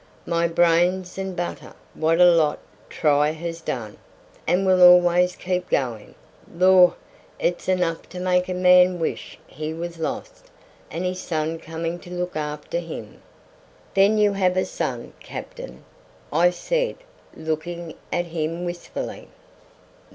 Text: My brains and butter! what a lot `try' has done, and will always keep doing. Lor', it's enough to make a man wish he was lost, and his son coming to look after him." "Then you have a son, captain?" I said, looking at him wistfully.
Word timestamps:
My 0.25 0.47
brains 0.47 1.19
and 1.19 1.35
butter! 1.35 1.73
what 1.93 2.19
a 2.19 2.25
lot 2.25 2.57
`try' 2.89 3.35
has 3.35 3.61
done, 3.61 3.99
and 4.47 4.65
will 4.65 4.81
always 4.81 5.35
keep 5.35 5.69
doing. 5.69 6.15
Lor', 6.51 6.95
it's 7.37 7.69
enough 7.69 8.09
to 8.09 8.19
make 8.19 8.49
a 8.49 8.55
man 8.55 8.97
wish 8.97 9.37
he 9.45 9.75
was 9.75 9.99
lost, 9.99 10.49
and 10.89 11.05
his 11.05 11.19
son 11.21 11.59
coming 11.59 11.99
to 11.99 12.09
look 12.09 12.35
after 12.35 12.79
him." 12.79 13.21
"Then 13.93 14.17
you 14.17 14.33
have 14.33 14.57
a 14.57 14.65
son, 14.65 15.13
captain?" 15.19 15.83
I 16.33 16.49
said, 16.49 16.95
looking 17.37 17.93
at 18.11 18.25
him 18.25 18.65
wistfully. 18.65 19.27